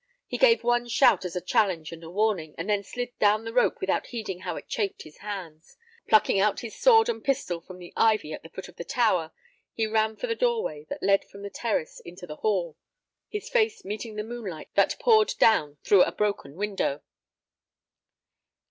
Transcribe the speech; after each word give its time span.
He 0.25 0.39
gave 0.39 0.63
one 0.63 0.87
shout 0.87 1.25
as 1.25 1.35
a 1.35 1.41
challenge 1.41 1.91
and 1.91 2.03
a 2.03 2.09
warning, 2.09 2.55
and 2.57 2.67
then 2.67 2.81
slid 2.81 3.09
down 3.19 3.45
the 3.45 3.53
rope 3.53 3.79
without 3.79 4.07
heeding 4.07 4.39
how 4.39 4.55
it 4.55 4.67
chafed 4.67 5.03
his 5.03 5.17
hands. 5.17 5.77
Plucking 6.07 6.39
out 6.39 6.61
his 6.61 6.75
sword 6.75 7.07
and 7.07 7.23
pistol 7.23 7.61
from 7.61 7.77
the 7.77 7.93
ivy 7.95 8.33
at 8.33 8.41
the 8.41 8.49
foot 8.49 8.67
of 8.67 8.77
the 8.77 8.83
tower, 8.83 9.31
he 9.71 9.85
ran 9.85 10.15
for 10.15 10.25
the 10.25 10.33
doorway 10.33 10.87
that 10.89 11.03
led 11.03 11.23
from 11.25 11.43
the 11.43 11.51
terrace 11.51 11.99
into 11.99 12.25
the 12.25 12.37
hall, 12.37 12.75
his 13.29 13.47
face 13.47 13.85
meeting 13.85 14.15
the 14.15 14.23
moonlight 14.23 14.69
that 14.73 14.97
poured 14.99 15.35
down 15.37 15.77
through 15.83 16.01
a 16.01 16.11
broken 16.11 16.55
window. 16.55 17.03